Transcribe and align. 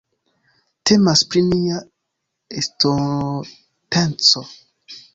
Temas 0.89 1.21
pri 1.33 1.43
nia 1.51 1.77
estonteco. 2.63 4.47